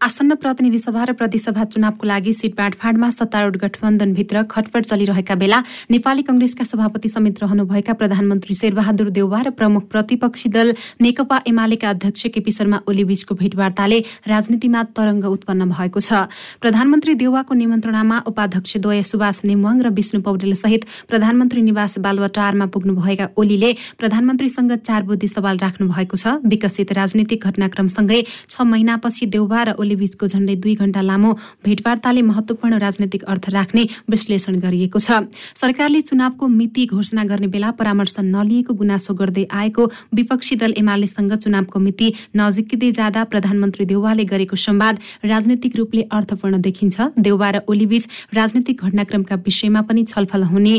[0.00, 6.22] आसन्न प्रतिनिधि सभा र प्रतिसभा चुनावको लागि सिट बाँडफाँडमा सत्तारूढ गठबन्धनभित्र खटपट चलिरहेका बेला नेपाली
[6.22, 12.52] कंग्रेसका सभापति समेत रहनुभएका प्रधानमन्त्री शेरबहादुर देउवा र प्रमुख प्रतिपक्षी दल नेकपा एमालेका अध्यक्ष केपी
[12.52, 13.98] शर्मा ओलीबीचको भेटवार्ताले
[14.28, 16.28] राजनीतिमा तरंग उत्पन्न भएको छ।
[16.60, 23.32] प्रधानमन्त्री देउवाको निमन्त्रणामा उपाध्यक्ष द्वय सुभाष नेमुवाङ र विष्णु पौडेल सहित प्रधानमन्त्री निवास बालुवाटारमा पुग्नुभएका
[23.32, 29.85] ओलीले प्रधानमन्त्रीसँग चार बुद्धि सवाल राख्नु भएको छ। विकसित राजनीतिक घटनाक्रमसँगै छ महिनापछि देउवा र
[29.86, 31.32] ओली बीचको झण्डै दुई घण्टा लामो
[31.64, 35.22] भेटवार्ताले महत्वपूर्ण राजनैतिक अर्थ राख्ने विश्लेषण गरिएको छ।
[35.54, 39.82] सरकारले चुनावको मिति घोषणा गर्ने बेला परामर्श नलिएको गुनासो गर्दै आएको
[40.12, 46.96] विपक्षी दल एमालेसँग चुनावको मिति नजिकै जाँदा प्रधानमन्त्री देउवाले गरेको संवाद राजनैतिक रूपले अर्थपूर्ण देखिन्छ।
[47.18, 50.76] देउवा र ओलीबीच राजनैतिक घटनाक्रमका विषयमा पनि छलफल हुने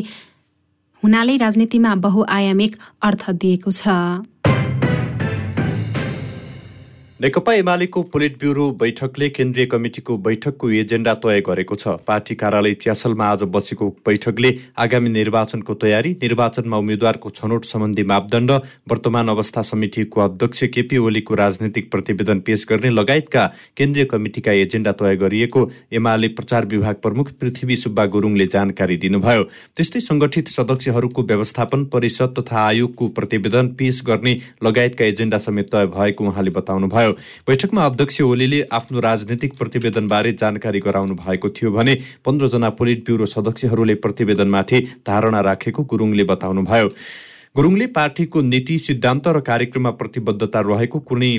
[1.03, 3.87] हुनाले राजनीतिमा बहुआयामिक अर्थ दिएको छ।
[7.21, 13.26] नेकपा एमालेको पोलिट ब्युरो बैठकले केन्द्रीय कमिटिको बैठकको एजेन्डा तय गरेको छ। पार्टी कार्यालय च्यासलमा
[13.27, 18.51] आज बसेको बैठकले आगामी निर्वाचनको तयारी निर्वाचनमा उम्मेद्वारको छनौट सम्बन्धी मापदण्ड
[18.91, 23.45] वर्तमान अवस्था समितिको अध्यक्ष केपी ओलीको राजनैतिक प्रतिवेदन पेश गर्ने लगायतका
[23.77, 30.04] केन्द्रीय कमिटिका एजेन्डा तय गरिएको एमाले प्रचार विभाग प्रमुख पृथ्वी सुब्बा गुरुङले जानकारी दिनुभयो। त्यस्तै
[30.04, 36.57] संगठित सदस्यहरूको व्यवस्थापन परिषद तथा आयोगको प्रतिवेदन पेश गर्ने लगायतका एजेन्डा समेत तय भएको उहाँले
[36.62, 43.05] बताउनुभयो। भयो। बैठकमा अध्यक्ष ओलीले आफ्नो राजनीतिक प्रतिवेदनबारे जानकारी गराउनु भएको थियो भने पन्ध्रजना पोलिट
[43.05, 46.90] ब्युरो सदस्यहरूले प्रतिवेदनमाथि धारणा राखेको गुरुङले बताउनुभयो।
[47.55, 51.32] गुरुङले पार्टीको नीति सिद्धान्त र कार्यक्रममा प्रतिबद्धता रहेको कुनै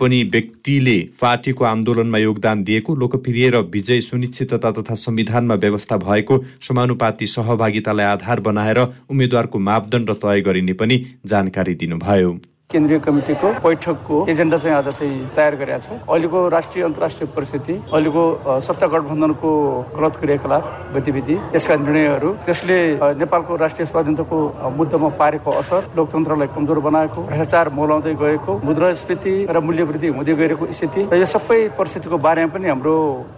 [0.00, 7.26] पनि व्यक्तिले पार्टीको आन्दोलनमा योगदान दिएको लोकप्रिय र विजय सुनिश्चितता तथा संविधानमा व्यवस्था भएको समानुपाती
[7.26, 14.76] सहभागितालाई आधार बनाएर उम्मेद्वारको मापदण्ड तय गरिने पनि जानकारी दिनुभयो। केन्द्रीय कमिटीको बैठकको एजेन्डा चाहिँ
[14.76, 18.22] आज चाहिँ तयार गरेका छ। अहिलेको राष्ट्रिय अन्तर्राष्ट्रिय परिस्थिति अहिलेको
[18.66, 19.50] सत्ता गठबन्धनको
[19.96, 20.64] गलत क्रियाकलाप
[20.96, 22.78] गतिविधि त्यसका निर्णयहरू त्यसले
[23.22, 24.38] नेपालको राष्ट्रिय स्वाधीनताको
[24.78, 30.64] मुद्दामा पारेको असर लोकतन्त्रलाई कमजोर बनाएको भ्रष्टाचार मोलाउँदै गएको मुद्रास्फीति र मूल्य वृद्धि हुँदै गएको
[30.72, 32.94] स्थिति र यो सबै परिस्थितिको बारेमा पनि हाम्रो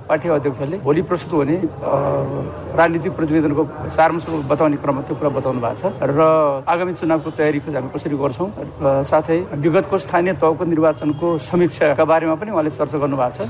[0.08, 1.56] पार्टी अध्यक्षले भोलि प्रस्तुत हुने
[2.78, 3.62] राजनीतिक प्रतिवेदनको
[3.96, 6.20] सारांश बताउने क्रममा त्यो कुरा बताउनु भएको छ। र
[6.68, 8.48] आगामी चुनावको तयारीको हामी कसरी गर्छौँ?
[9.24, 13.48] साथै विगतको स्थानीय तहको निर्वाचनको समीक्षाका बारेमा पनि उहाँले चर्चा गर्नुभएको छ।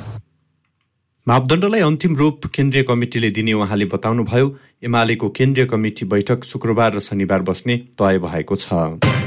[1.26, 4.46] मापदण्डलाई अन्तिम रूप केन्द्रीय कमिटीले दिने उहाँले बताउनुभयो
[4.84, 9.23] एमालेको केन्द्रीय कमिटी बैठक शुक्रबार र शनिबार बस्ने तय भएको छ।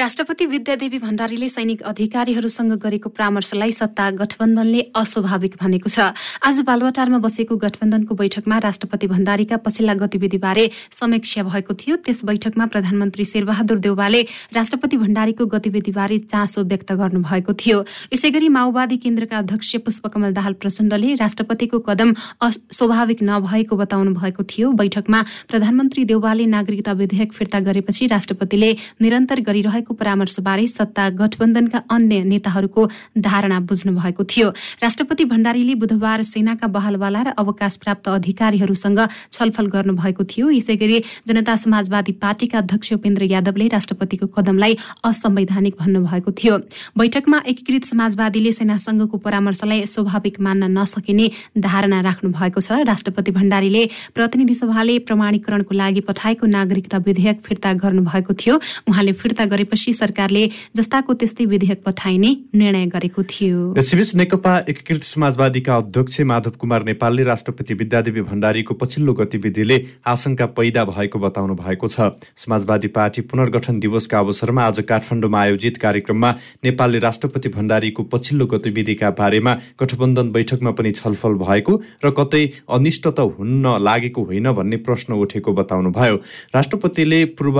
[0.00, 7.56] राष्ट्रपति विद्यादेवी भण्डारीले सैनिक अधिकारीहरूसँग गरेको परामर्शलाई सत्ता गठबन्धनले अस्वाभाविक भनेको छ। आज बालुवाटारमा बसेको
[7.60, 14.22] गठबन्धनको बैठकमा राष्ट्रपति भण्डारीका पछिल्ला गतिविधिबारे समीक्षा भएको थियो। त्यस बैठकमा प्रधानमन्त्री शेरबहादुर देउवाले
[14.56, 21.14] राष्ट्रपति भण्डारीको गतिविधिबारे चासो व्यक्त गर्नुभएको थियो। यसै गरी माओवादी केन्द्रका अध्यक्ष पुष्पकमल दाहाल प्रचण्डले
[21.20, 25.22] राष्ट्रपतिको कदम अस्वाभाविक नभएको बताउनु भएको थियो। बैठकमा
[25.52, 28.72] प्रधानमन्त्री देउवाले नागरिकता विधेयक फिर्ता गरेपछि राष्ट्रपतिले
[29.04, 32.82] निरन्तर गरिरहेको भएको परामर्शबारे सत्ता गठबन्धनका अन्य नेताहरूको
[33.18, 34.48] धारणा बुझ्नु भएको थियो।
[34.82, 39.00] राष्ट्रपति भण्डारीले बुधबार सेनाका बहालवाला र अवकाश प्राप्त अधिकारीहरूसँग
[39.32, 46.30] छलफल गर्नुभएको थियो। यसै गरी जनता समाजवादी पार्टीका अध्यक्ष उपेन्द्र यादवले राष्ट्रपतिको कदमलाई असंवैधानिक भन्नुभएको
[46.30, 46.54] थियो।
[46.94, 51.26] बैठकमा एकीकृत समाजवादीले सेनासँगको परामर्शलाई स्वाभाविक मान्न नसकिने
[51.58, 53.82] धारणा राख्नु भएको छ। राष्ट्रपति भण्डारीले
[54.14, 58.54] प्रतिनिधि सभाले प्रमाणीकरणको लागि पठाएको नागरिकता विधेयक फिर्ता गर्नुभएको थियो।
[58.88, 60.44] उहाँले फिर्ता गरेपछि गरेपछि सरकारले
[60.76, 67.22] जस्ताको त्यस्तै विधेयक पठाइने निर्णय गरेको थियो। यसैबीच नेकपा एकीकृत समाजवादीका अध्यक्ष माधव कुमार नेपालले
[67.24, 69.76] राष्ट्रपति विद्यादेवी भण्डारीको पछिल्लो गतिविधिले
[70.06, 76.30] आशंका पैदा भएको बताउनु भएको छ। समाजवादी पार्टी पुनर्गठन दिवसका अवसरमा आज काठमाडौँमा आयोजित कार्यक्रममा
[76.64, 83.28] नेपालले राष्ट्रपति भण्डारीको पछिल्लो गतिविधिका बारेमा गठबन्धन बैठकमा पनि छलफल भएको र कतै अनिष्ट त
[83.38, 86.16] हुन्न लागेको होइन भन्ने प्रश्न उठेको बताउनुभयो।
[86.54, 87.58] राष्ट्रपतिले पूर्व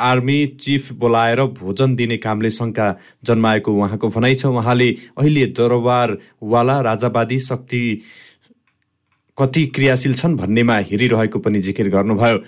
[0.00, 2.86] आर्मी चिफ बोलाएर भोजन दिने कामले शङ्का
[3.24, 4.88] जन्माएको उहाँको भनाइ छ। उहाँले
[5.18, 7.82] अहिले दरबारवाला राजावादी शक्ति
[9.38, 12.38] कति क्रियाशील छन् भन्नेमा हेरिरहेको पनि जिकिर गर्नुभयो।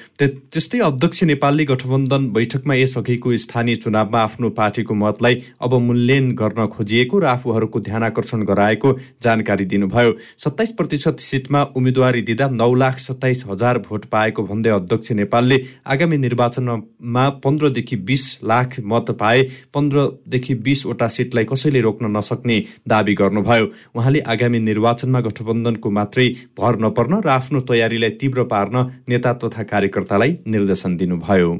[0.50, 7.18] त्यस्तै अध्यक्ष नेपालले गठबन्धन बैठकमा यसअघिको स्थानीय चुनावमा आफ्नो पार्टीको मतलाई अब मूल्यायन गर्न खोजिएको
[7.18, 8.92] र आफूहरूको ध्यान आकर्षण गराएको
[9.22, 10.12] जानकारी दिनुभयो।
[10.44, 16.16] सत्ताइस प्रतिशत सिटमा उम्मेदवारी दिँदा नौ लाख सत्ताइस हजार भोट पाएको भन्दै अध्यक्ष नेपालले आगामी
[16.18, 22.58] निर्वाचनमा पन्ध्रदेखि बिस लाख मत पाए पन्ध्रदेखि बिसवटा सिटलाई कसैले रोक्न नसक्ने
[22.88, 26.28] दावी गर्नुभयो। उहाँले आगामी निर्वाचनमा गठबन्धनको मात्रै
[26.58, 28.76] भर नपर्न र आफ्नो तयारीलाई तीव्र पार्न
[29.08, 31.50] नेता तथा कार्यकर्तालाई निर्देशन दिनुभयो।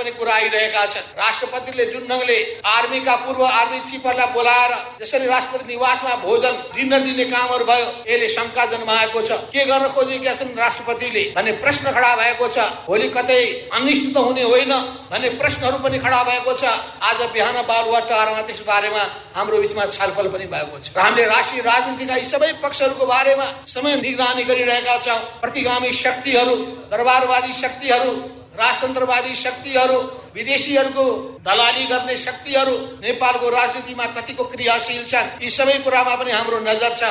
[0.00, 6.14] पनि कुरा आइरहेका छन्। राष्ट्रपतिले जुन ढङ्गले आर्मीका पूर्व आर्मी चिफहरूलाई बोलाएर जसरी राष्ट्रपति निवासमा
[6.24, 11.52] भोजन डिनर दिने कामहरू भयो यसले शङ्का जन्माएको छ। के गर्न खोजेका छन् राष्ट्रपतिले भन्ने
[11.60, 12.58] प्रश्न खडा भएको छ।
[12.88, 13.40] भोलि कतै
[13.76, 14.72] अनिष्ट त हुने होइन
[15.10, 16.64] भन्ने प्रश्नहरू पनि खडा भएको छ।
[17.02, 19.02] आज बिहान बालुवा टहरमा त्यस बारेमा
[19.36, 24.42] हाम्रो बिचमा छलफल पनि भएको छ। हामीले राष्ट्रिय राजनीतिका यी सबै पक्षहरूको बारेमा समय निगरानी
[24.44, 26.56] गरिरहेका छौँ। प्रतिगामी शक्तिहरू
[26.90, 28.12] दरबारवादी शक्तिहरू
[28.54, 29.98] राजतन्त्रवादी शक्तिहरू
[30.34, 31.04] विदेशीहरूको
[31.46, 37.02] दलाली गर्ने शक्तिहरू नेपालको राजनीतिमा कतिको क्रियाशील छन् यी सबै कुरामा पनि हाम्रो नजर छ।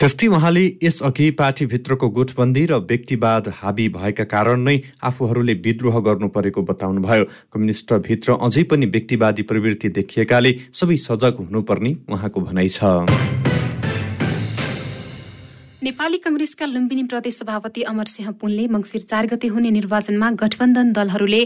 [0.00, 6.62] त्यस्तै उहाँले यसअघि पार्टीभित्रको गुटबन्दी र व्यक्तिवाद हाबी भएका कारण नै आफूहरूले विद्रोह गर्नु परेको
[6.70, 13.49] बताउनुभयो। कम्युनिस्टभित्र अझै पनि व्यक्तिवादी प्रवृत्ति देखिएकाले सबै सजग हुनुपर्ने उहाँको भनाइ छ।
[15.82, 21.40] नेपाली कंग्रेसका लुम्बिनी प्रदेश सभापति अमरसिंह पुनले मङ्सिर चार गते हुने निर्वाचनमा गठबन्धन दलहरूले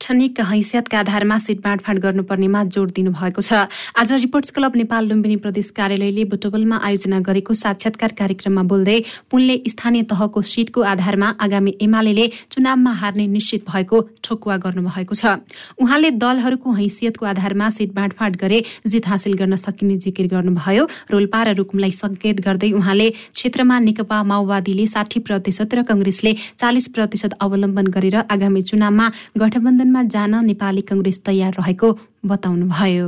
[0.00, 3.68] शैक्षणिक हैसियतका आधारमा सिट बाँडफाँड गर्नुपर्नेमा जोड दिनुभएको छ।
[4.00, 8.98] आज रिपोर्ट्स क्लब नेपाल लुम्बिनी प्रदेश कार्यालयले बुटबलमा आयोजना गरेको साक्षात्कार कार्यक्रममा बोल्दै
[9.30, 15.36] पुनले स्थानीय तहको सिटको आधारमा आगामी एमाले चुनावमा हार्ने निश्चित भएको ठोकुवा गर्नुभएको छ।
[15.76, 21.54] उहाँले दलहरूको हैसियतको आधारमा सिट बाँडफाँड गरे जित हासिल गर्न सकिने जिकिर गर्नुभयो। रोल्पा र
[21.60, 28.16] रुकुमलाई सङ्केत गर्दै उहाँले क्षेत्रमा नेकपा माओवादीले साठी प्रतिशत र कंग्रेसले चालिस प्रतिशत अवलम्बन गरेर
[28.24, 29.06] आगामी चुनावमा
[29.36, 31.88] गठबन्धन गठबन्धनमा जान नेपाली कङ्ग्रेस तयार रहेको
[32.22, 33.06] बताउनुभयो।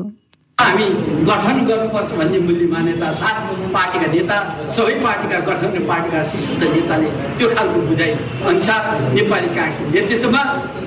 [0.58, 0.86] हामी
[1.26, 3.36] गठन गर्नुपर्छ भन्ने मूल्य मान्यता साथ
[3.74, 4.36] पार्टीका नेता
[4.70, 7.08] सबै पार्टीका गठन पार्टीका शीर्ष नेताले
[7.38, 8.10] त्यो खालको बुझाइ
[8.50, 8.80] अनुसार
[9.14, 10.42] नेपाली काङ्ग्रेसको नेतृत्वमा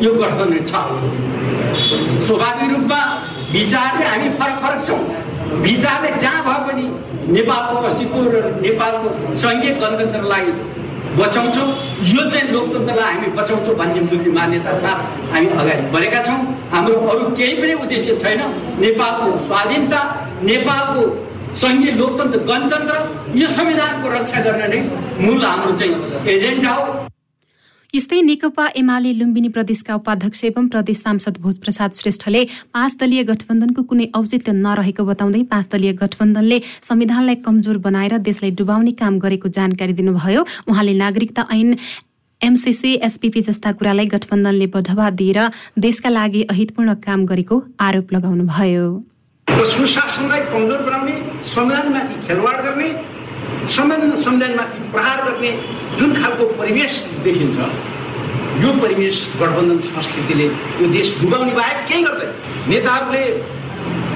[0.06, 0.74] यो गठबन्धन छ।
[2.28, 3.02] स्वाभाविक रूपमा
[3.56, 5.02] विचारले हामी फरक फरक छौँ।
[5.64, 6.86] विचारले जहाँ भए पनि
[7.36, 9.08] नेपालको अस्तित्व र नेपालको
[9.44, 10.48] सङ्घीय गणतन्त्रलाई
[11.20, 11.68] बचाउँछौँ।
[12.14, 14.98] यो चाहिँ लोकतन्त्रलाई हामी बचाउँछौँ भन्ने मूल्य मान्यता साथ
[15.34, 16.40] हामी अगाडि बढेका छौँ।
[16.74, 18.42] हाम्रो अरू केही पनि उद्देश्य छैन।
[18.84, 20.02] नेपालको स्वाधीनता
[20.44, 21.02] नेपालको
[21.62, 22.96] सङ्घीय लोकतन्त्र गणतन्त्र
[23.40, 24.80] यो संविधानको रक्षा गर्न नै
[25.24, 25.94] मूल हाम्रो चाहिँ
[26.36, 26.86] एजेन्डा हो।
[27.96, 32.42] यस्तै नेकपा एमाले लुम्बिनी प्रदेशका उपाध्यक्ष एवं प्रदेश सांसद भोजप्रसाद श्रेष्ठले
[32.76, 36.58] पाँच दलीय गठबन्धनको कुनै औचित्य नरहेको बताउँदै पाँच दलीय गठबन्धनले
[36.90, 41.72] संविधानलाई कमजोर बनाएर देशलाई डुबाउने काम गरेको जानकारी दिनुभयो। उहाँले नागरिकता ऐन
[42.42, 45.40] एमसिसी एसपिपी जस्ता कुरालाई गठबन्धनले बढावा दिएर
[45.80, 48.86] देशका लागि अहितपूर्ण काम गरेको आरोप लगाउनुभयो।
[49.72, 51.16] सुशासनलाई कमजोर बनाउने
[51.56, 52.90] संविधानमाथि खेलवाड गर्ने
[53.76, 55.52] संविधान संविधानमाथि प्रहार गर्ने
[55.98, 56.94] जुन खालको परिवेश
[57.24, 57.58] देखिन्छ
[58.64, 60.46] यो परिवेश गठबन्धन संस्कृतिले
[60.82, 62.34] यो देश डुबाउने बाहेक केही गर्दैन।
[62.70, 63.24] नेताहरूले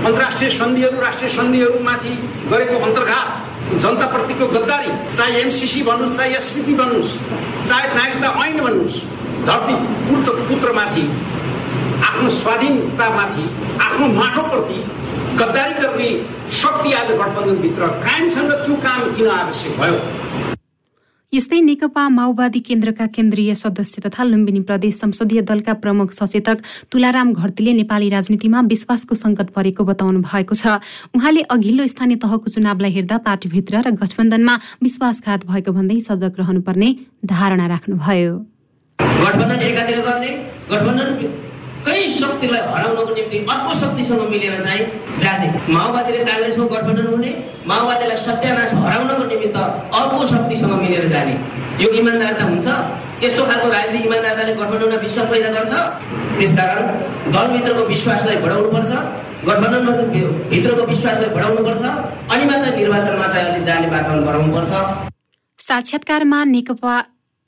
[0.08, 2.14] अन्तर्राष्ट्रिय सन्धिहरू राष्ट्रिय सन्धिहरूमाथि
[2.52, 3.28] गरेको अन्तर्घात
[3.82, 7.12] जनताप्रतिको गद्दारी चाहे एमसिसी भन्नुहोस् चाहे एसपिपी भन्नुहोस्
[7.70, 8.98] चाहे नागरिकता ऐन भन्नुहोस्
[9.50, 9.76] धरती
[10.08, 11.04] पुत्र पुत्रमाथि
[12.08, 13.46] आफ्नो स्वाधीनतामाथि
[13.86, 14.80] आफ्नो माटोप्रति
[15.42, 16.10] गद्दारी गर्ने
[16.52, 20.00] शक्ति आज गठबन्धनभित्र कायमसँग त्यो काम किन आवश्यक भयो?
[21.34, 26.58] यस्तै नेकपा माओवादी केन्द्रका केन्द्रीय सदस्य तथा लुम्बिनी प्रदेश संसदीय दलका प्रमुख सचेतक
[26.92, 30.68] तुलाराम घरतीले नेपाली राजनीतिमा विश्वासको संकट परेको बताउनु भएको छ।
[31.14, 36.96] उहाँले अघिल्लो स्थानीय तहको चुनावलाई हेर्दा पार्टीभित्र र गठबन्धनमा विश्वासघात भएको भन्दै सजग रहनुपर्ने
[37.30, 38.34] धारणा राख्नुभयो।
[39.00, 39.62] गठबन्धन
[41.90, 44.84] कहीँ शक्तिलाई हराउनको निम्ति अर्को शक्तिसँग मिलेर चाहिँ
[45.22, 47.32] जाने। माओवादीले काङ्ग्रेसको गठबन्धन हुने
[47.70, 49.58] माओवादीलाई सत्यानाश हराउनको निमित्त
[50.00, 51.34] अर्को शक्तिसँग मिलेर जाने।
[51.84, 52.68] यो इमान्दारता हुन्छ।
[53.24, 55.74] यस्तो खालको राजनीति इमान्दारताले गठबन्धनमा विश्वास पैदा गर्छ।
[56.38, 56.86] त्यसकारण
[57.36, 58.92] दलभित्रको विश्वासलाई बढाउनुपर्छ।
[59.48, 59.82] गठबन्धन
[60.52, 61.84] भित्रको विश्वासलाई बढाउनुपर्छ।
[62.32, 64.72] अनि मात्र निर्वाचनमा चाहिँ अहिले जाने वातावरण बढाउनुपर्छ
[65.60, 66.96] साक्षात्कारमा नेकपा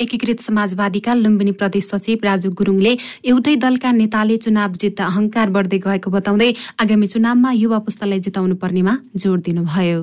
[0.01, 2.93] एकीकृत समाजवादीका लुम्बिनी प्रदेश सचिव राजु गुरुङले
[3.31, 6.49] एउटै दलका नेताले चुनाव जित्दा अहंकार बढ्दै गएको बताउँदै
[6.83, 10.01] आगामी चुनावमा युवा पुस्तालाई जिताउनु पर्नेमा जोड़ दिनुभयो।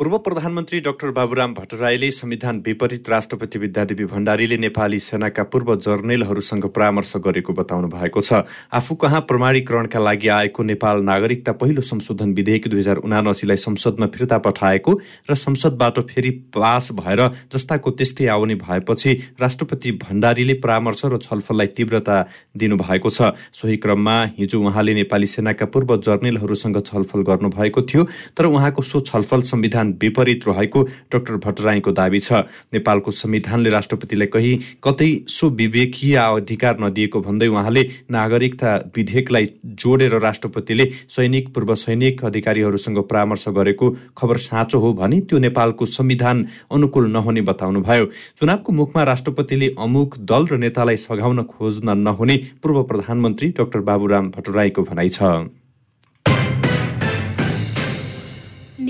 [0.00, 7.12] पूर्व प्रधानमन्त्री डाक्टर बाबुराम भट्टराईले संविधान विपरीत राष्ट्रपति विद्यादेवी भण्डारीले नेपाली सेनाका पूर्व जर्नेलहरूसँग परामर्श
[7.16, 8.40] गरेको बताउनु भएको छ।
[8.72, 14.38] आफू कहाँ प्रमाणीकरणका लागि आएको नेपाल नागरिकता पहिलो संशोधन विधेयक दुई हजार उनासीलाई संसदमा फिर्ता
[14.40, 14.92] पठाएको
[15.30, 17.20] र संसदबाट फेरि पास भएर
[17.52, 22.16] जस्ताको त्यस्तै आउने भएपछि राष्ट्रपति भण्डारीले परामर्श र छलफललाई तीव्रता
[22.56, 28.82] दिनुभएको छ। सोही क्रममा हिजो उहाँले नेपाली सेनाका पूर्व जर्नेलहरूसँग छलफल गर्नुभएको थियो तर उहाँको
[28.84, 30.82] सो छलफल संविधान संविधान विपरीत रहेको
[31.12, 32.32] डाक्टर भट्टराईको दावी छ।
[32.72, 40.84] नेपालको संविधानले राष्ट्रपतिलाई कही कतै सो विवेकीय अधिकार नदिएको भन्दै उहाँले नागरिकता विधेयकलाई जोडेर राष्ट्रपतिले
[41.08, 47.40] सैनिक पूर्व सैनिक अधिकारीहरूसँग परामर्श गरेको खबर साँचो हो भने त्यो नेपालको संविधान अनुकूल नहुने
[47.42, 48.06] बताउनुभयो।
[48.40, 54.82] चुनावको मुखमा राष्ट्रपतिले अमुक दल र नेतालाई सघाउन खोज्न नहुने पूर्व प्रधानमन्त्री डाक्टर बाबुराम भट्टराईको
[54.82, 55.59] भनाइ छ।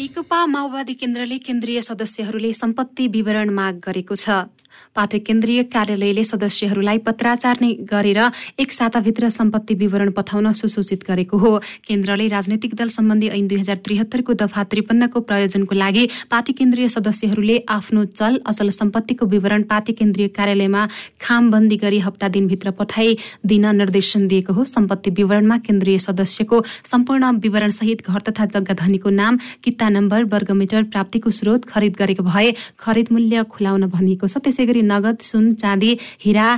[0.00, 4.49] नेकपा माओवादी केन्द्रले केन्द्रीय सदस्यहरूले सम्पत्ति विवरण माग गरेको छ।
[4.97, 8.18] पार्टी केन्द्रीय कार्यालयले सदस्यहरूलाई पत्राचार नै गरेर
[8.59, 11.50] एक साताभित्र सम्पत्ति विवरण पठाउन सुसूचित गरेको हो।
[11.87, 17.59] केन्द्रले राजनैतिक दल सम्बन्धी ऐन दुई हजार त्रिहत्तरको दफा त्रिपन्नको प्रयोजनको लागि पार्टी केन्द्रीय सदस्यहरूले
[17.70, 20.82] आफ्नो चल अचल सम्पत्तिको विवरण पार्टी केन्द्रीय कार्यालयमा
[21.20, 28.20] खामबन्दी गरी हप्ता दिनभित्र पठाइदिन निर्देशन दिएको हो। सम्पत्ति विवरणमा केन्द्रीय सदस्यको सम्पूर्ण विवरणसहित घर
[28.28, 33.87] तथा जग्गा धनीको नाम किता नम्बर वर्गमिटर प्राप्तिको स्रोत खरिद गरेको भए खरिद मूल्य खुलाउन
[33.88, 36.49] भनिएको छ। त्यसै गरी नगद सुन चाँदी हिरा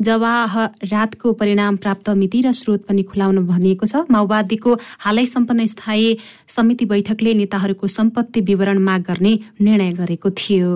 [0.00, 6.84] जवाहरातको परिणाम प्राप्त मिति र स्रोत पनि खुलाउन भनिएको छ। माओवादीको हालै सम्पन्न स्थायी समिति
[6.86, 10.70] बैठकले नेताहरूको सम्पत्ति विवरण माग गर्ने निर्णय गरेको थियो।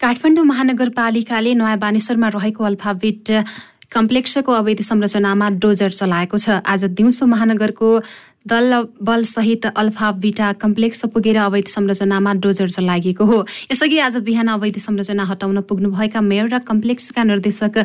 [0.00, 3.44] काठमाडौँ महानगरपालिकाले नयाँ बानेश्वरमा रहेको अल्फाबेट
[3.90, 7.88] कम्प्लेक्सको अवैध संरचनामा डोजर चलाएको छ। आज दिउँसो महानगरको
[8.46, 13.38] दल बलसहित अल्फा बिटा कम्प्लेक्स पुगेर अवैध संरचनामा डोजर चलाइएको हो।
[13.72, 17.78] यसअघि आज बिहान अवैध संरचना हटाउन पुग्नुभएका मेयर र कम्प्लेक्सका निर्देशक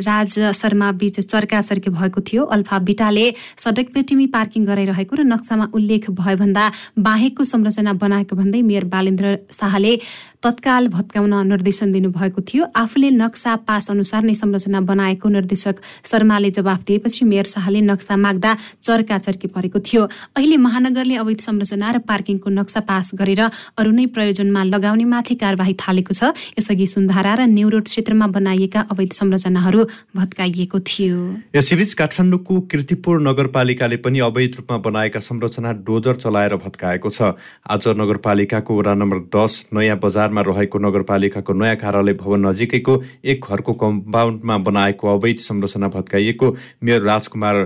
[0.00, 3.26] राज शर्मा बीच चर्काचर्की भएको थियो। अल्फा बिटाले
[3.58, 9.36] सडक पेटिमी पार्किङ गराइरहेको र नक्सामा उल्लेख भयो भन्दा बाहेकको संरचना बनाएको भन्दै मेयर बालेन्द्र
[9.52, 9.98] शाहले
[10.42, 16.80] तत्काल भत्काउन निर्देशन दिनुभएको थियो। आफूले नक्सा पास अनुसार नै संरचना बनाएको निर्देशक शर्माले जवाफ
[16.82, 18.50] दिएपछि मेयर शाहले नक्सा माग्दा
[18.82, 20.02] चर्काचर्की परेको थियो।
[20.34, 23.42] अहिले महानगरले अवैध संरचना र पार्किङको नक्सा पास गरेर
[23.78, 29.12] अरू नै प्रयोजनमा लगाउने माथि कार्यवाही थालेको छ। यसअघि सुन्धारा र न्युरोड क्षेत्रमा बनाइएका अवैध
[29.14, 29.80] संरचनाहरू
[30.18, 31.18] भत्काइएको थियो।
[31.54, 37.38] यसैबीच काठमाडौँको किर्तिपुर नगरपालिकाले पनि अवैध रूपमा बनाएका संरचना डोजर चलाएर भत्काएको छ।
[37.70, 39.98] आज नगरपालिकाको वडा नम्बर दस नयाँ
[40.32, 46.46] बजारमा रहेको नगरपालिकाको नयाँ कार्यालय भवन नजिकैको एक घरको कम्पाउन्डमा बनाएको अवैध संरचना भत्काइएको
[46.82, 47.56] मेयर राजकुमार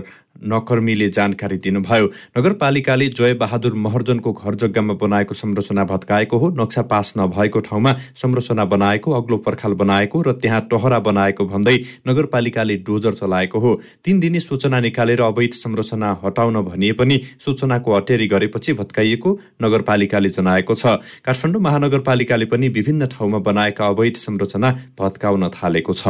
[0.43, 2.05] नकर्मीले जानकारी दिनुभयो।
[2.37, 9.11] नगरपालिकाले जयबहादुर महर्जनको घर जग्गामा बनाएको संरचना भत्काएको हो। नक्सा पास नभएको ठाउँमा संरचना बनाएको
[9.13, 11.77] अग्लो पर्खाल बनाएको र त्यहाँ टहरा बनाएको भन्दै
[12.07, 18.27] नगरपालिकाले डोजर चलाएको हो। तीन दिने सूचना निकालेर अवैध संरचना हटाउन भनिए पनि सूचनाको अटेरी
[18.27, 25.93] गरेपछि भत्काइएको नगरपालिकाले जनाएको छ। काठमाडौँ महानगरपालिकाले पनि विभिन्न ठाउँमा बनाएका अवैध संरचना भत्काउन थालेको
[25.93, 26.07] छ।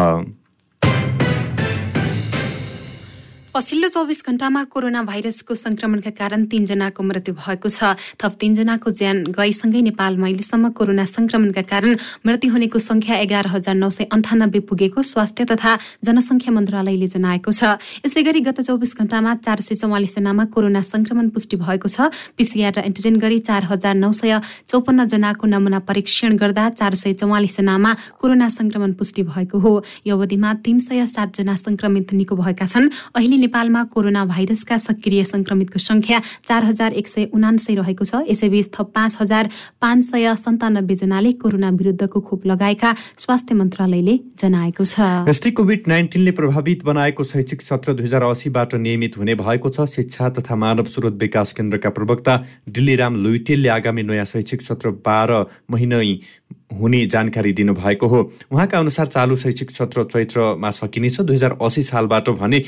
[3.58, 9.82] पछिल्लो चौबिस घण्टामा कोरोना भाइरसको संक्रमणका कारण तीनजनाको मृत्यु भएको छ। थप तीनजनाको ज्यान गएसँगै
[9.82, 15.46] नेपालमा अहिलेसम्म कोरोना संक्रमणका कारण मृत्यु हुनेको संख्या एघार हजार नौ सय अन्ठानब्बे पुगेको स्वास्थ्य
[15.50, 15.74] तथा
[16.06, 21.34] जनसंख्या मन्त्रालयले जनाएको छ। यसै गरी गत चौबिस घण्टामा चार सय चौवालिस जनामा कोरोना संक्रमण
[21.34, 24.38] पुष्टि भएको छ। पिसिआर र एन्टिजेन गरी चार हजार नौ सय
[24.70, 29.74] चौपन्न जनाको नमुना परीक्षण गर्दा चार सय चौवालिस जनामा कोरोना संक्रमण पुष्टि भएको हो।
[30.06, 35.24] यो अवधिमा तीन सय सात जना संक्रमित निको भएका छन्। अहिले नेपालमा कोरोना भाइरसका सक्रिय
[35.26, 39.50] संक्रमितको संख्या चार हजार एक सय उनान्सय रहेको छ। यसैबीच थप पाँच हजार
[39.82, 45.00] पाँच सय सन्तानब्बे जनाले कोरोना विरुद्धको खोप लगाएका स्वास्थ्य मन्त्रालयले जनाएको छ।
[45.32, 50.30] यस्तै कोभिड नाइन्टिनले प्रभावित बनाएको शैक्षिक सत्र दुई हजार असीबाट नियमित हुने भएको छ। शिक्षा
[50.36, 52.36] तथा मानव स्रोत विकास केन्द्रका प्रवक्ता
[52.68, 56.20] डिल्लीराम लुइटेलले आगामी नयाँ शैक्षिक सत्र बाह्र महिनै
[56.68, 58.20] हुने जानकारी दिनुभएको हो।
[58.52, 62.60] उहाँका अनुसार चालु शैक्षिक सत्र चैत्रमा सकिनेछ। दुई हजार असी सालबाट भने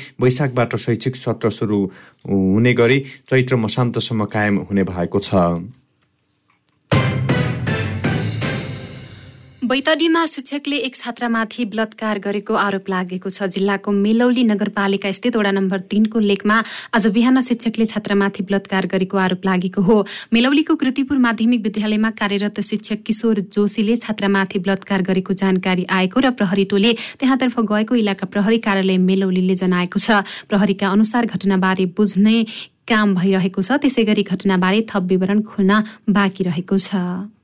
[0.59, 1.79] वैशाखबाट शैक्षिक सत्र सुरु
[2.27, 2.99] हुने गरी
[3.29, 5.31] चैत्र मसान्तसम्म कायम हुने भएको छ।
[9.69, 15.79] बैतडीमा शिक्षकले एक छात्रामाथि बलात्कार गरेको आरोप लागेको छ। जिल्लाको मेलौली नगरपालिका स्थित वडा नम्बर
[15.85, 16.57] तीनको लेखमा
[16.97, 19.97] आज बिहान शिक्षकले छात्रामाथि बलात्कार गरेको आरोप लागेको हो।
[20.33, 26.65] मेलौलीको कृतिपुर माध्यमिक विद्यालयमा कार्यरत शिक्षक किशोर जोशीले छात्रामाथि बलात्कार गरेको जानकारी आएको र प्रहरी
[26.65, 32.37] टोली त्यहाँतर्फ गएको इलाका प्रहरी कार्यालय मेलौलीले जनाएको छ। प्रहरीका अनुसार घटनाबारे बुझ्ने
[32.89, 37.37] काम भइरहेको छ। त्यसै गरी घटनाबारे थप विवरण खुल्न बाँकी रहेको छ।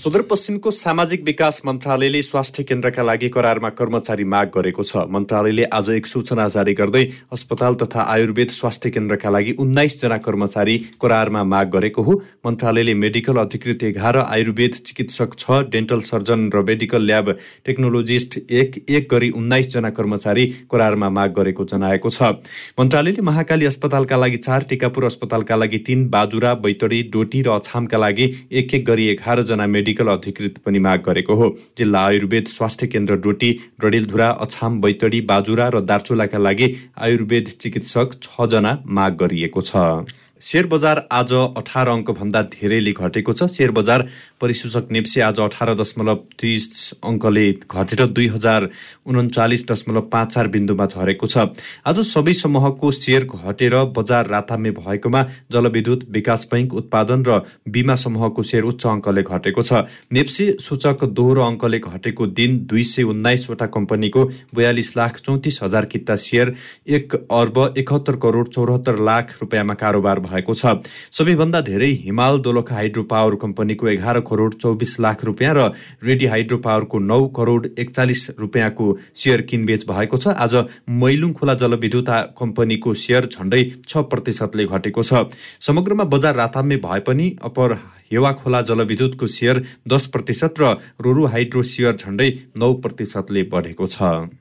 [0.00, 6.06] सुदूरपश्चिमको सामाजिक विकास मन्त्रालयले स्वास्थ्य केन्द्रका लागि करारमा कर्मचारी माग गरेको छ। मन्त्रालयले आज एक
[6.06, 7.02] सूचना जारी गर्दै
[7.32, 12.14] अस्पताल तथा आयुर्वेद स्वास्थ्य केन्द्रका लागि उन्नाइसजना कर्मचारी करारमा माग गरेको हो।
[12.46, 17.28] मन्त्रालयले मेडिकल अधिकृत एघार आयुर्वेद चिकित्सक छ डेन्टल सर्जन र मेडिकल ल्याब
[17.66, 22.32] टेक्नोलोजिस्ट एक एक गरी उन्नाइसजना कर्मचारी करारमा माग गरेको जनाएको छ।
[22.80, 28.32] मन्त्रालयले महाकाली अस्पतालका लागि चार टिकापुर अस्पतालका लागि तीन बाजुरा बैतडी डोटी र अछामका लागि
[28.54, 33.14] एक एक गरी एघारजना मेडिकल मेडिकल अधिकृत पनि माग गरेको हो। जिल्ला आयुर्वेद स्वास्थ्य केन्द्र
[33.18, 33.50] डोटी
[33.82, 36.66] डडेलधुरा अछाम बैतडी बाजुरा र दार्चुलाका लागि
[36.96, 40.06] आयुर्वेद चिकित्सक छजना माग गरिएको छ।
[40.40, 44.06] सेयर बजार आज अठार अङ्कभन्दा धेरैले घटेको छ। सेयर बजार
[44.40, 48.68] परिसूचक नेप्से आज अठार दशमलव तिस अङ्कले घटेर दुई हजार
[49.06, 51.44] उन्चालिस दशमलव पाँच चार बिन्दुमा झरेको छ।
[51.84, 58.42] आज सबै समूहको सेयर घटेर बजार रातामे भएकोमा जलविद्युत विकास बैङ्क उत्पादन र बिमा समूहको
[58.42, 64.24] सेयर उच्च अङ्कले घटेको छ। नेप्से सूचक दोहोरो अङ्कले घटेको दिन दुई सय उन्नाइसवटा कम्पनीको
[64.56, 66.54] बयालिस लाख चौतिस हजार किता सेयर
[66.88, 70.80] एक अर्ब एकहत्तर करोड चौरात्तर लाख रुपियाँमा कारोबार भएको छ।
[71.12, 75.68] सबैभन्दा धेरै हिमाल दोलखा हाइड्रो पावर कम्पनीको एघार करोड चौबिस लाख रुपियाँ र
[76.04, 80.54] रेडी हाइड्रो पावरको नौ करोड एकचालिस रुपियाँको सेयर किनबेच भएको छ। आज
[80.96, 85.24] मैलुङ खोला जलविद्युत कम्पनीको सेयर झण्डै छ प्रतिशतले घटेको छ।
[85.60, 87.74] समग्रमा बजार राताम्य भए पनि अपर
[88.12, 94.39] हेवा खोला जलविद्युतको सेयर दस प्रतिशत र रोरु हाइड्रो सेयर झण्डै नौ प्रतिशतले बढेको छ।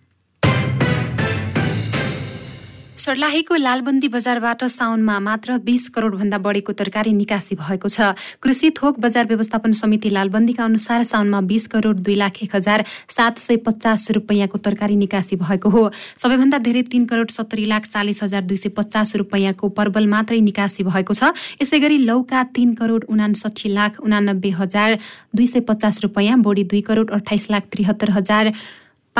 [3.10, 9.25] सर्लाहीको लालबन्दी बजारबाट साउनमा मात्र बीस करोडभन्दा बढीको तरकारी निकासी भएको छ। कृषि थोक बजार
[9.25, 14.58] व्यवस्थापन समिति लालबन्दीका अनुसार साउनमा बीस करोड दुई लाख एक हजार सात सय पचास रुपियाँको
[14.62, 15.82] तरकारी निकासी भएको हो।
[16.22, 20.86] सबैभन्दा धेरै तीन करोड सत्तरी लाख चालिस हजार दुई सय पचास रुपियाँको पर्वल मात्रै निकासी
[20.86, 25.00] भएको छ। यसै गरी लौका तीन करोड उनासठी लाख उनानब्बे हजार
[25.34, 28.54] दुई सय पचास रुपियाँ बोडी दुई करोड अठाइस लाख त्रिहत्तर हजार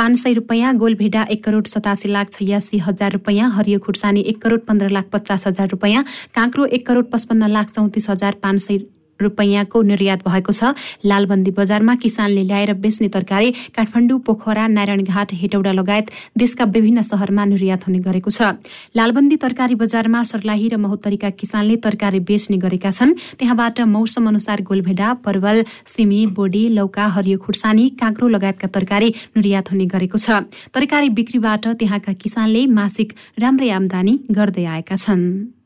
[0.00, 4.60] पाँच सय रुपियाँ गोलभेडा एक करोड सतासी लाख छयासी हजार रुपियाँ हरियो खुर्सानी एक करोड
[4.66, 6.04] पन्ध्र लाख पचास हजार रुपियाँ
[6.34, 8.78] काँक्रो एक करोड पचपन्न लाख चौतिस हजार पाँच सय
[9.20, 10.74] रुपियाँको निर्यात भएको छ।
[11.04, 17.86] लालबन्दी बजारमा किसानले ल्याएर बेच्ने तरकारी काठमाडौँ पोखरा नारायणघाट हेटौडा लगायत देशका विभिन्न शहरमा निर्यात
[17.86, 18.60] हुने गरेको छ।
[18.96, 25.08] लालबन्दी तरकारी बजारमा सर्लाही र महोत्तरीका किसानले तरकारी बेच्ने गरेका छन्। त्यहाँबाट मौसम अनुसार गोलभेडा
[25.24, 31.66] परवल सिमी बोडी लौका हरियो खुर्सानी काँक्रो लगायतका तरकारी निर्यात हुने गरेको छ। तरकारी बिक्रीबाट
[31.78, 35.59] त्यहाँका किसानले मासिक राम्रै आमदानी गर्दै आएका छन्।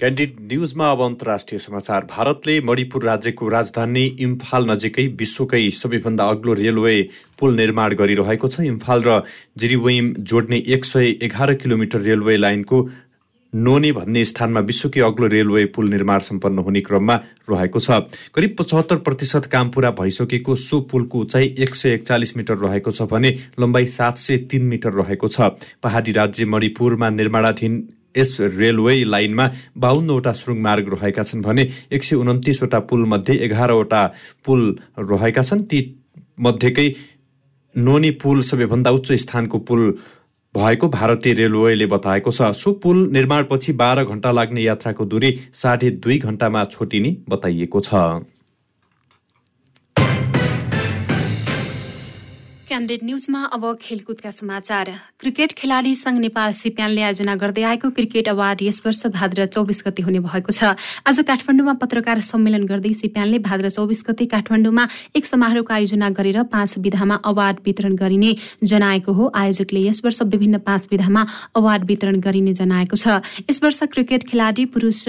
[0.00, 6.94] क्यान्डिड न्युजमा अब अन्तर्राष्ट्रिय समाचार। भारतले मणिपुर राज्यको राजधानी इम्फाल नजिकै विश्वकै सबैभन्दा अग्लो रेलवे
[7.38, 9.18] पुल निर्माण गरिरहेको छ। इम्फाल र
[9.58, 12.78] जिरिवेम जोड्ने एक सय एघार किलोमिटर रेलवे लाइनको
[13.52, 17.16] नोनी भन्ने स्थानमा विश्वकै अग्लो रेलवे पुल निर्माण सम्पन्न हुने क्रममा
[17.50, 17.90] रहेको छ।
[18.30, 23.10] करिब पचहत्तर प्रतिशत काम पुरा भइसकेको सो पुलको उचाइ एक सय एकचालिस मिटर रहेको छ
[23.10, 29.46] भने लम्बाइ सात सय तिन मिटर रहेको छ। पहाडी राज्य मणिपुरमा निर्माणाधीन यस रेलवे लाइनमा
[29.76, 34.02] बाहन्नवटा सुरुङ मार्ग रहेका छन् भने एक सय उन्तिसवटा पुलमध्ये एघारवटा
[34.44, 34.62] पुल
[34.98, 35.78] रहेका छन्। ती
[36.40, 36.88] मध्येकै
[37.74, 39.82] नोनी पुल सबैभन्दा उच्च स्थानको पुल
[40.54, 46.18] भएको भारतीय रेलवेले बताएको छ। सो पुल निर्माणपछि बाह्र घण्टा लाग्ने यात्राको दूरी साढे दुई
[46.18, 47.94] घण्टामा छोटिने बताइएको छ।
[52.78, 58.62] क्यान्डेड न्युजमा अब खेलकुदका समाचार। क्रिकेट खेलाडी संघ नेपाल सिप्यानले आयोजना गर्दै आएको क्रिकेट अवार्ड
[58.62, 63.70] यस वर्ष भाद्र चौबिस गति हुने भएको छ। आज काठमाडौँमा पत्रकार सम्मेलन गर्दै सिप्यानले भाद्र
[63.70, 68.30] चौबिस गति काठमाडौँमा एक समारोहको आयोजना गरेर पाँच विधामा अवार्ड वितरण गरिने
[68.62, 71.26] जनाएको हो। आयोजकले यस वर्ष विभिन्न पाँच विधामा
[71.58, 73.18] अवार्ड वितरण गरिने जनाएको छ।
[73.50, 75.02] यस वर्ष क्रिकेट खेलाडी पुरुष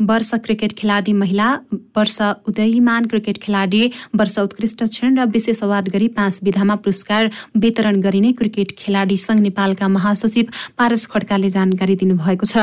[0.00, 1.52] वर्ष क्रिकेट खेलाडी महिला
[1.96, 8.00] वर्ष उदयमान क्रिकेट खेलाडी वर्ष उत्कृष्ट क्षण र विशेष अवार्ड गरी पाँच विधामा पुरस्कार वितरण
[8.00, 12.56] गरिने क्रिकेट खेलाडी संघ नेपालका महासचिव पारस खड्काले जानकारी दिनुभएको छ।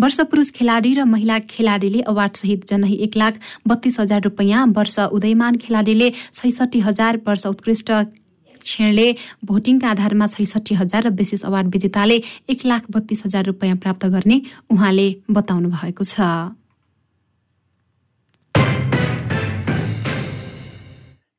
[0.00, 4.98] वर्ष पुरुष खेलाडी र महिला खेलाडीले अवार्ड सहित जनै एक लाख बत्तीस हजार रुपियाँ वर्ष
[5.12, 7.92] उदयमान खेलाडीले छैसठी हजार वर्ष उत्कृष्ट
[8.58, 9.12] क्षणले
[9.46, 12.16] भोटिङका आधारमा छैसठी हजार र विशेष अवार्ड विजेताले
[12.48, 16.20] एक लाख बत्तीस हजार रुपियाँ प्राप्त गर्ने उहाँले बताउनु भएको छ।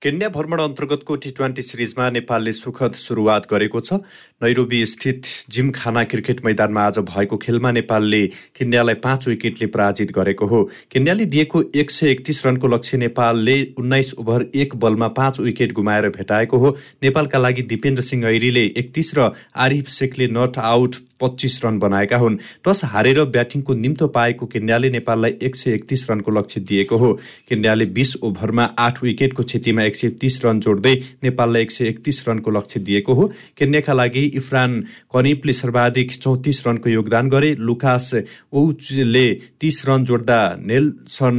[0.01, 3.93] केन्या भ्रमण अन्तर्गतको टी ट्वेन्टी सिरिजमा नेपालले सुखद सुरुवात गरेको छ।
[4.39, 8.21] नैरोबी स्थित जिमखाना क्रिकेट मैदानमा आज भएको खेलमा नेपालले
[8.55, 14.13] केन्यालाई पाँच विकेटले पराजित गरेको हो। केन्याले दिएको एक सय एकतिस रनको लक्ष्य नेपालले उन्नाइस
[14.15, 19.29] ओभर एक बलमा पाँच विकेट गुमाएर भेटाएको हो। नेपालका लागि दिपेन्द्र सिंह ऐरीले एकतिस र
[19.59, 25.33] आरिफ शेखले नट आउट पच्चिस रन बनाएका हुन्। टस हारेर ब्याटिङको निम्तो पाएको केन्याले नेपाललाई
[25.43, 27.11] एक सय एकतिस रनको लक्ष्य दिएको हो।
[27.49, 32.27] केन्याले बिस ओभरमा आठ विकेटको क्षतिमा एक सय तिस रन जोड्दै नेपाललाई एक सय एकतिस
[32.29, 34.79] रनको लक्ष्य दिएको हो। केन्याका लागि इफ्रान
[35.13, 38.13] कनिपले सर्वाधिक चौतिस रनको योगदान गरे। लुकास
[38.53, 39.27] ओचले
[39.59, 41.37] तिस रन जोड्दा नेल्सन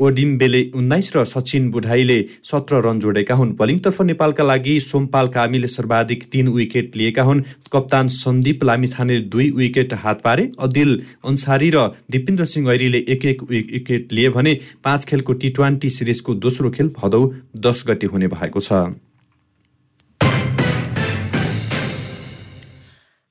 [0.00, 6.24] ओडिम्बेले उन्नाइस र सचिन बुढाईले सत्र रन जोडेका हुन्। बलिङतर्फ नेपालका लागि सोमपाल कामीले सर्वाधिक
[6.32, 10.90] तीन विकेट लिएका हुन्। कप्तान सन्दीप लामिछानेले दुई विकेट हात पारे। अदिल
[11.24, 16.34] अन्सारी र दिपेन्द्र सिंह ऐरीले एक एक विकेट लिए भने पाँच खेलको टी ट्वेन्टी सिरिजको
[16.40, 17.22] दोस्रो खेल भदौ
[17.60, 18.72] दस गति हुने भएको छ।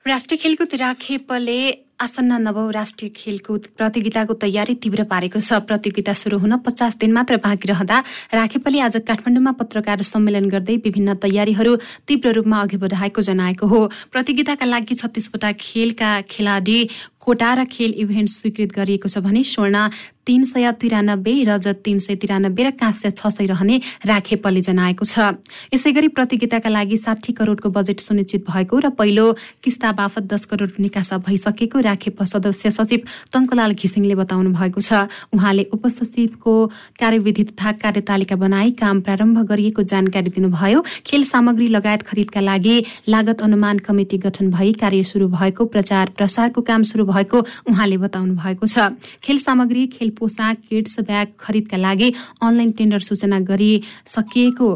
[0.06, 1.60] राष्ट्रिय खेलकुद राखेपले
[2.00, 7.38] आसन्न नवौं राष्ट्रिय खेलकुद प्रतियोगिताको तयारी तीव्र पारेको छ। प्रतियोगिता सुरु हुन पचास दिन मात्र
[7.44, 7.98] बाँकी रहँदा
[8.34, 11.76] राखेपले आज काठमाडौँमा पत्रकार सम्मेलन गर्दै विभिन्न तयारीहरू
[12.08, 13.80] तीव्र रूपमा अघि बढाएको जनाएको हो।
[14.16, 16.80] प्रतियोगिताका लागि छत्तीसवटा खेलका खेलाडी
[17.22, 19.88] कोटा र खेल इभेन्ट स्वीकृत गरिएको छ भने स्वर्ण
[20.26, 25.42] तीन सय तिरानब्बे रजत तीन सय तिरानब्बे र काँस्य छ सय रहने राखेपले जनाएको छ।
[25.74, 29.26] यसै गरी प्रतियोगिताका लागि साठी करोडको बजेट सुनिश्चित भएको र पहिलो
[29.64, 33.00] किस्ता बापत दस करोड निकासा भइसकेको राखेप सदस्य सचिव
[33.34, 36.54] टङ्कलाल घिसिङले बताउनु भएको छ। उहाँले उपसचिवको
[37.02, 42.78] कार्यविधि तथा कार्यतालिका बनाई काम प्रारम्भ गरिएको जानकारी दिनुभयो। खेल सामग्री लगायत खरिदका लागि
[43.10, 47.38] लागत अनुमान कमिटी गठन भई कार्य सुरु भएको प्रचार प्रसारको काम सुरु भएको
[47.70, 48.94] उहाँले बताउनु भएको छ।
[49.24, 54.70] खेल सामग्री खेल पोसाक किड्स ब्याग खरिदका लागि अनलाइन टेन्डर सूचना गरिसकिएको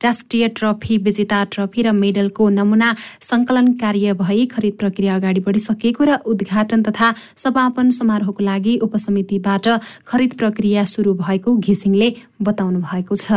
[0.00, 2.88] राष्ट्रिय ट्रफी विजेता ट्रफी र मेडलको नमुना
[3.20, 9.68] संकलन कार्य भई खरिद प्रक्रिया अगाडि बढिसकेको र उद्घाटन तथा समापन समारोहको लागि उपसमितिबाट
[10.08, 12.08] खरिद प्रक्रिया सुरु भएको घिसिङले
[12.40, 13.28] बताउनु भएको छ।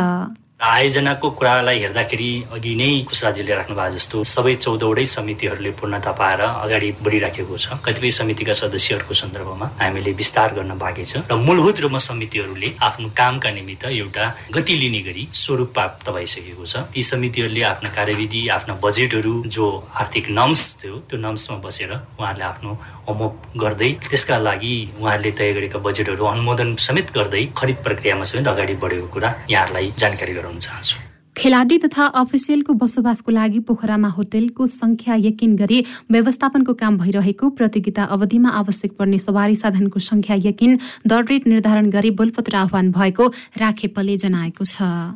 [0.63, 6.89] आयोजनाको कुरालाई हेर्दाखेरि अघि नै कुशराजीले राख्नु भएको जस्तो सबै चौधवटै समितिहरूले पूर्णता पाएर अगाडि
[7.03, 12.69] बढिराखेको छ। कतिपय समितिका सदस्यहरूको सन्दर्भमा हामीले विस्तार गर्न बाँकी छ र मूलभूत रूपमा समितिहरूले
[12.79, 18.47] आफ्नो कामका निमित्त एउटा गति लिने गरी स्वरूप प्राप्त भइसकेको छ। ती समितिहरूले आफ्नो कार्यविधि
[18.55, 19.67] आफ्ना बजेटहरू जो
[19.99, 22.71] आर्थिक नम्स थियो त्यो नम्समा बसेर उहाँहरूले आफ्नो
[23.03, 28.79] होमवर्क गर्दै त्यसका लागि उहाँहरूले तय गरेका बजेटहरू अनुमोदन समेत गर्दै खरिद प्रक्रियामा समेत अगाडि
[28.79, 30.97] बढेको कुरा यहाँहरूलाई जानकारी गराउन चाहन्छु
[31.35, 35.79] खेलाडी तथा अफिसियलको बसोबासको लागि पोखरामा होटेलको संख्या यकिन गरी
[36.11, 40.77] व्यवस्थापनको काम भइरहेको प्रतियोगिता अवधिमा आवश्यक पर्ने सवारी साधनको संख्या यकिन
[41.09, 45.09] दर रेट निर्धारण गरी बोलपत्र आह्वान भएको राखेपले जनाएको छ।